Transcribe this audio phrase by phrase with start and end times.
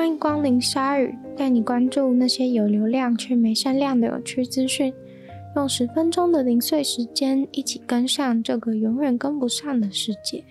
[0.00, 4.90] 欢迎光临鲨鱼，带你关注那些有流量却没声量的有趣资讯。
[5.54, 10.42] 用十分钟的零碎时间，一起跟上这个永远跟不上的世界。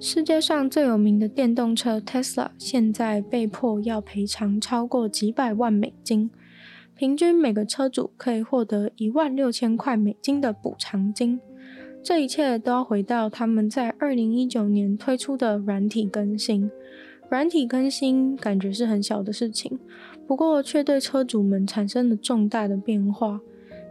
[0.00, 6.30] 世界上最有名的电动车 Tesla，现在被迫要赔偿超过几百万美金，
[6.94, 11.38] 平均每个车主可以获得一万六千块美金的补偿金。
[12.02, 16.70] 这一切都要回到他们在二零一九年推出的软体更新。
[17.28, 19.78] 软体更新感觉是很小的事情，
[20.26, 23.40] 不过却对车主们产生了重大的变化。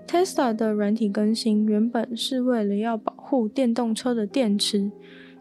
[0.08, 4.92] Tesla 的软体更新原本是为了要保护电动车的电池，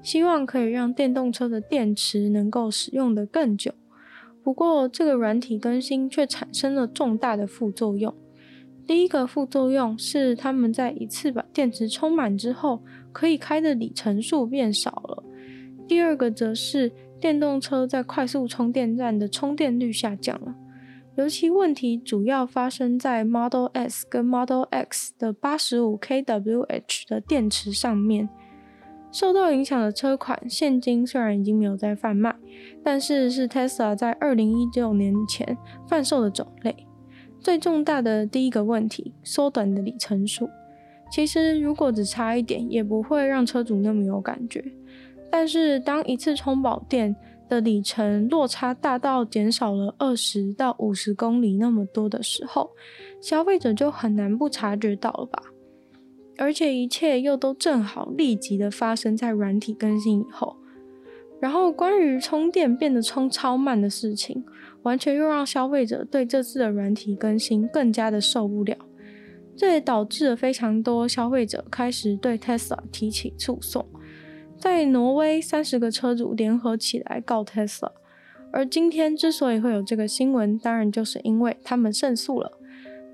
[0.03, 3.73] 希望可以让电动车的电池能够使用得更久。
[4.42, 8.15] 不过，这个软体更新却产生了重大的副作用。
[8.87, 15.23] 第一个副作用是，他们在一次把电池充满之后，可以开的里程数变少了。
[15.87, 16.91] 第二个则是，
[17.24, 20.55] 电动车在快速充电站的充电率下降了。
[21.17, 28.28] 尤其问题主要发生在 Model S 跟 Model X 的八十五 kWh 的电池上面。
[29.11, 32.36] 受到影响的车款，现今虽然已经没有在贩卖，
[32.83, 35.56] 但是是 Tesla 在二零一九年前
[35.88, 36.86] 贩售的种类。
[37.41, 40.50] 最重大的第一个问题，缩短的里程数。
[41.11, 44.62] 其实如果只差一点，也不会让车主那么有感觉。
[45.30, 47.14] 但是当一次充饱电
[47.48, 52.70] 的里程落差大到减少了二十到五十公里那么多的时候，
[53.20, 55.42] 消费者就很难不察觉到了吧？
[56.36, 60.56] 而且一切又都正好立即的发生在软体更新以后。
[61.41, 64.42] 然后关于充电变得充超慢的事情，
[64.83, 68.77] 完全又让消费者对这次的软体更新更加的受不了。
[69.55, 73.86] 这也导致了非常多消费者开始对 Tesla 提起诉讼。
[74.65, 77.93] 在挪威，三十个车主联合起来告 Tesla。
[78.51, 82.50] 而今天之所以会有这个新闻，当然就是因为他们胜诉了。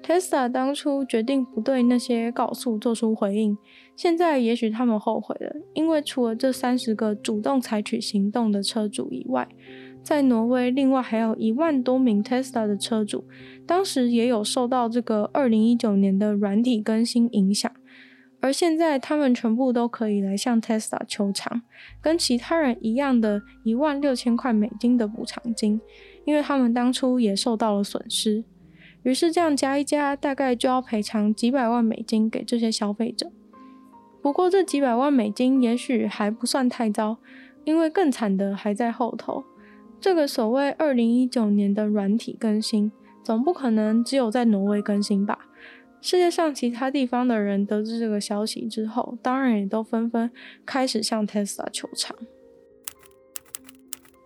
[0.01, 3.59] Tesla 当初决定不对那些告诉做出回应，
[3.97, 9.49] 现在也许他们后悔了，因为除了这三十个主动采取行动的车主以外，
[10.05, 13.25] 在挪威另外还有一万多名 Tesla 的车主，
[13.67, 17.73] 当时也有受到这个二零一九年的软体更新影响，
[18.41, 21.63] 而现在他们全部都可以来向 Tesla 求偿，
[22.01, 25.81] 跟其他人一样的一万六千块美金的补偿金，
[26.25, 28.45] 因为他们当初也受到了损失。
[29.03, 33.31] 于是这样加一加，大概就要赔偿几百万美金给这些消费者。
[34.23, 37.17] 不过这几百万美金也许还不算太糟，
[37.65, 39.45] 因为更惨的还在后头。
[39.99, 42.93] 这个所谓二零一九年的软体更新，
[43.23, 45.39] 总不可能只有在挪威更新吧？
[46.01, 50.31] 世界上其他地方的人得知这个消息之后，当然也都纷纷
[50.65, 52.17] 开始向 Tesla 求偿。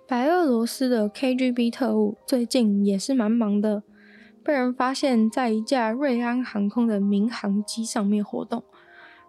[0.06, 3.82] 白俄罗斯的 KGB 特务最近也是蛮忙的。
[4.44, 8.62] 被人发现在一架瑞安航空的民航机上面活动。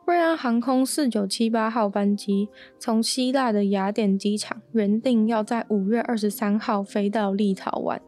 [0.05, 7.99] 瑞安航空四九七八号班机从希腊的雅典机场原定要在五月二十三号飞到立陶宛，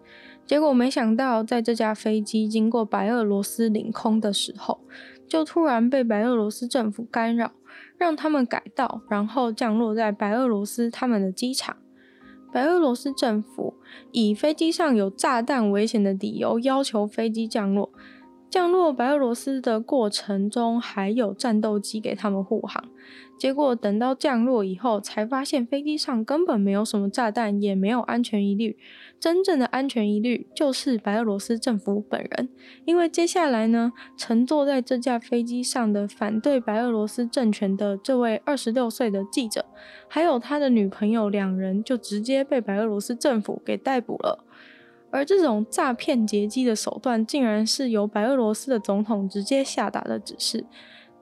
[0.47, 4.79] 结果没想到在这架飞机经过白俄罗斯领空的时候，
[5.27, 7.51] 就突然被白俄罗斯政府干扰，
[7.97, 11.75] 让他们改道，然后降落在白俄罗斯他们的机场。
[12.53, 13.73] 白俄罗斯政府
[14.13, 17.91] 以飞机上有炸弹危险的理由，要求飞机降落。
[18.49, 22.83] 降落白俄罗斯的过程中，还有战斗机给他们护航。
[23.37, 28.77] 结果等到降落以后，才发现飞机上根本没有什么炸弹，也没有安全疑虑。
[29.19, 32.49] 真正的安全疑虑就是白俄罗斯政府本人，
[32.85, 39.65] 因为接下来呢，乘坐在这架飞机上的反对白俄罗斯政权的这位二十六岁的记者，
[40.07, 44.43] 还有他的女朋友两人，就直接被白俄罗斯政府给逮捕了。
[45.09, 50.65] 而这种诈骗劫机的手段，竟然是由白俄罗斯的总统直接下达的指示。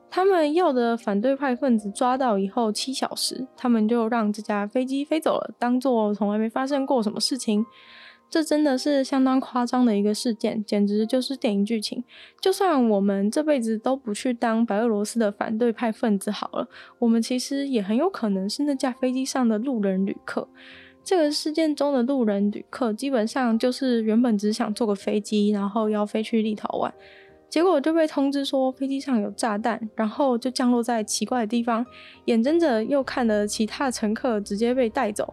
[0.09, 7.65] 他们要的反对派分子抓到以后，七小时，他们就让这架飞机飞走了，当做从来没发生过什么事情。
[8.27, 12.03] 这真的是相当夸张的一个事件，简直就是电影剧情。
[12.41, 16.67] 就算我们这辈子都不去当白俄罗斯的反对派分子好了，
[16.99, 20.47] 我们其实也很有可能是那架飞机上的路人旅客。
[21.05, 26.91] 这个事件中的路人旅客基本上就是原本只想坐个飞机，然后要飞去立陶宛，
[27.47, 31.85] 结果就被通知说飞机上有炸弹，然后就降落在奇怪的地方，
[32.25, 35.31] 眼睁着又看了其他乘客直接被带走。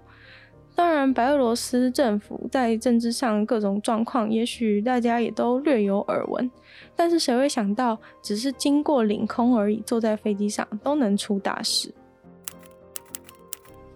[0.75, 6.51] 当然，白俄罗斯政府在政治上各种状况，也许大家也都略有耳闻，
[6.95, 11.95] 但是谁会想到，只是经过领空而已，坐在飞机上都能出大事。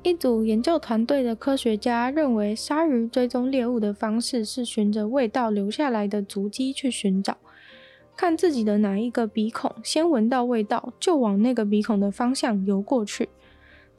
[0.06, 7.36] 一组研究团队的科学家认为，鲨鱼追踪猎物的方式是循着味道留下来的足迹去寻找，
[8.16, 13.28] 看自己的哪一个鼻孔先闻到味道，就往那个鼻孔的方向游过去。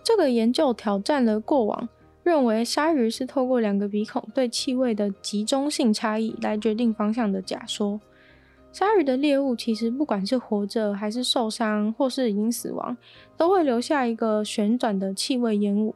[0.01, 1.89] 这个研究挑战了过往
[2.23, 7.99] 认为鲨鱼是透过两个鼻孔对气味的集中性差异来决定方向的假说。
[8.77, 12.95] 鲨鱼的猎物其实不管是活着还是受伤或是已经死亡，
[13.35, 15.95] 都会留下一个旋转的气味烟雾。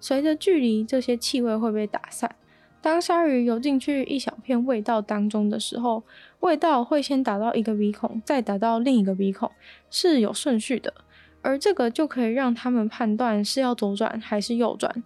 [0.00, 2.34] 随着距离，这些气味会被打散。
[2.80, 6.04] 当鲨鱼游进去一小片味道当中的时候，
[6.40, 9.50] 味道会先打到一个鼻孔，再打到另一个鼻孔，
[9.90, 10.94] 是有顺序的。
[11.42, 15.04] 而这个就可以让他们判断是要左转还是右转。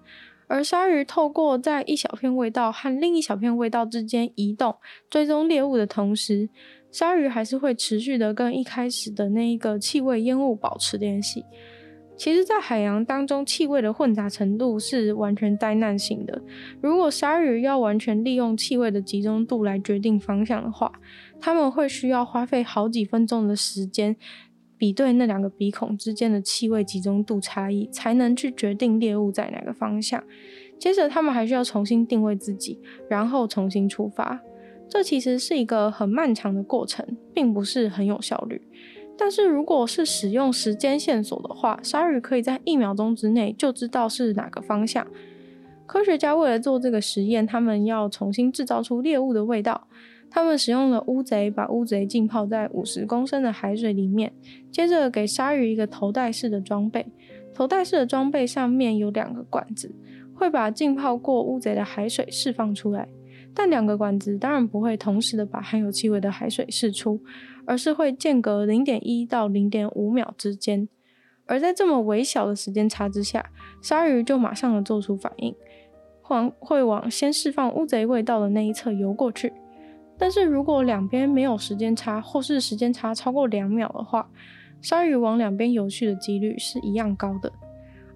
[0.49, 4.77] 而鲨鱼透过在一小片味道和另一小片味道之间移动，
[5.11, 6.49] 追踪猎物的同时，
[6.91, 11.45] 鲨鱼还是会持续的跟一开始的那一个气味烟雾保持联系。
[12.17, 16.41] 其实，在海洋当中，气味的混杂程度是完全灾难性的。
[16.81, 20.91] 如果鲨鱼要完全利用气味的集中度来决定方向的话，
[21.39, 24.17] 他们会需要花费好几分钟的时间，
[24.79, 30.25] 比对那两个鼻孔之间的气味集中度差异，才能去决定猎物在哪个方向。
[30.79, 32.81] 接着，他们还需要重新定位自己，
[33.11, 34.41] 然后重新出发。
[34.89, 37.05] 这其实是一个很漫长的过程，
[37.35, 38.63] 并不是很有效率。
[39.19, 45.07] 但是如果是使用时间线索的话，鲨鱼可以在一秒钟之内就知道是哪个方向。
[45.87, 49.89] 科学家为了做这个实验，他们要重新制造出猎物的味道。
[50.29, 54.33] 他们使用了乌贼，把乌贼浸泡在五十公升的海水里面，
[54.71, 57.07] 接着给鲨鱼一个头戴式的装备。
[57.55, 59.95] 头戴式的装备上面有两个管子，
[60.35, 63.09] 会把浸泡过乌贼的海水释放出来。
[63.59, 67.19] 但两个管子当然不会同时的把含有气味的海水释出，
[67.65, 70.87] 而是会间隔零点一到零点五秒之间。
[71.47, 73.51] 而在这么微小的时间差之下，
[73.81, 75.55] 鲨鱼就马上的做出反应，
[76.29, 79.51] 往会往先释放乌贼味道的那一侧游过去。
[80.19, 84.29] 但是如果两边没有时间差，或是时间差超过两秒的话，
[84.83, 87.51] 鲨鱼往两边游去的几率是一样高的。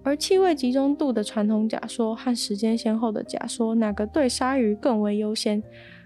[0.03, 5.61] 而气味集中度的传统假说和时间先后的假说，哪个对鲨鱼更为优先？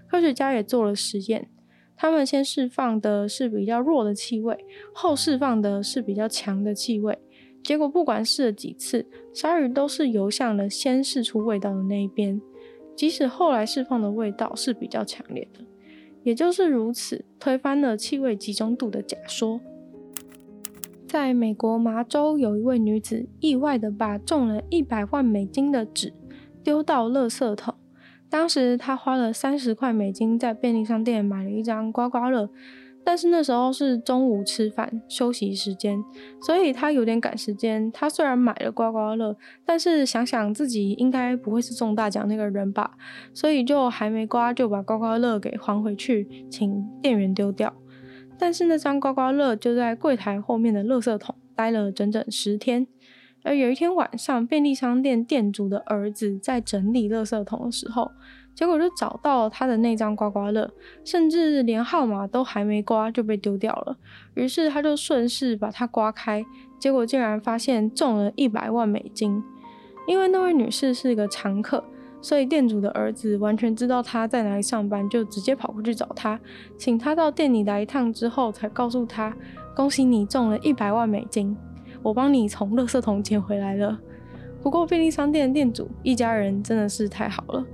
[0.06, 1.48] 科学家也做了实验，
[1.96, 4.56] 他们先释放的是比较弱的气味，
[4.92, 7.18] 后释放的是比较强的气味。
[7.64, 12.40] 结果不管试了几次，鲨鱼都是游向了先试出味道的那一边，
[12.94, 15.64] 即使后来释放的味道是比较强烈的。
[16.22, 19.60] 也就是如此，推翻了气味集中度的假说。
[21.16, 26.12] 在美国麻州，有一位女子意外地把中了一百万美金的纸
[26.62, 27.74] 丢到垃圾桶。
[28.28, 32.50] 当时她花了三十块美金在便利商店买了一张刮刮乐，
[33.02, 36.04] 但是那时候是中午吃饭休息时间，
[36.42, 37.90] 所以她有点赶时间。
[37.90, 39.34] 她虽然买了刮刮乐，
[39.64, 42.90] 但是想想自己应该不会是中大奖那个人吧，
[43.32, 47.72] 所以就还没刮就把刮刮乐给还回去，请店员丢掉。
[48.38, 52.86] 但是那张刮刮乐就在柜台后面的垃圾桶待了整整十天，
[53.42, 58.10] 而有一天晚上，便利商店店主的儿子在整理垃圾桶的时候，
[58.54, 60.70] 结果就找到了他的那张刮刮乐，
[61.04, 63.96] 甚至连号码都还没刮就被丢掉了。
[64.34, 66.44] 于是他就顺势把它刮开，
[66.78, 69.42] 结果竟然发现中了一百万美金，
[70.06, 71.82] 因为那位女士是一个常客。
[72.20, 76.40] 所以店主的儿子完全知道他在哪里上班，就直接跑过去找他，
[76.76, 79.34] 请他到店里来一趟之后，才告诉他
[79.76, 81.56] ：“恭喜你中了一百万美金，
[82.02, 83.98] 我帮你从垃圾桶捡回来了。”
[84.62, 87.64] 不过便利商店的店主一家人真的是太好了。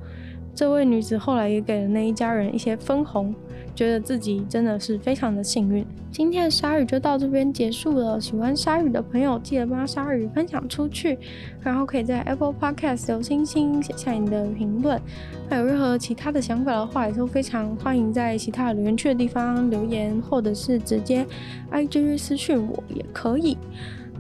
[0.55, 3.35] 这位女子后来也给了那一家人一些分红，
[3.75, 5.85] 觉得自己真的是非常的幸运。
[6.11, 8.21] 今天的鲨鱼就到这边结束了。
[8.21, 11.19] 喜欢鲨鱼的朋友，记得帮鲨鱼分享出去，
[11.62, 15.00] 然后可以在 Apple Podcast 留星星，写下你的评论。
[15.49, 21.26] 还有任何其他的想法的话，也都非常欢迎在其他留言区的地方留言，或者是直接
[21.71, 23.57] IG 私讯我也可以。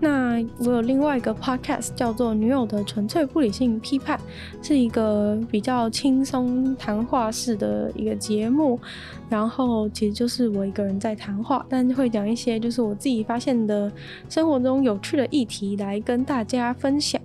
[0.04, 4.18] 那我有另外一个 podcast 叫做《女友的纯粹不理性批判》，
[4.66, 8.80] 是一个比较轻松谈话式的一个节目。
[9.30, 13.90] 然后其实就是我一个人在谈话，但会讲一些就是我自己发现的
[14.28, 17.20] 生活中有趣的议题来跟大家分享。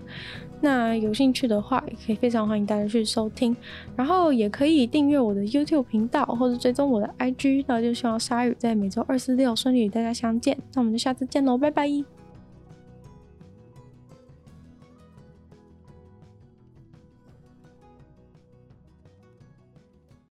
[0.62, 3.58] 那有兴趣的话，也可以非常欢迎大家去收听。
[3.96, 7.66] 然后也可以订阅我的 YouTube 频道，或者追踪我的 IG。
[7.68, 10.56] 那就希望鲨鱼在每周二、四、六顺利与大家相见。
[10.76, 12.17] 那我们就下次见喽，拜拜。